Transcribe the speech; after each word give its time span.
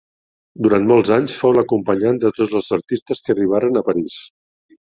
Durant 0.67 0.87
molts 0.91 1.11
anys 1.17 1.35
fou 1.41 1.53
l'acompanyant 1.59 2.19
de 2.25 2.33
tots 2.39 2.57
els 2.63 2.73
artistes 2.81 3.25
que 3.29 3.37
arribaren 3.39 3.81
a 3.83 3.87
París. 3.91 4.21